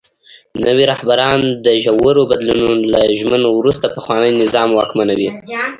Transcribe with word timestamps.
نوي 0.65 0.83
رهبران 0.91 1.39
د 1.65 1.67
ژورو 1.83 2.21
بدلونونو 2.31 2.83
له 2.93 3.01
ژمنو 3.19 3.49
وروسته 3.59 3.85
پخواني 3.95 4.31
نظام 4.41 4.69
واکمنوي. 4.73 5.29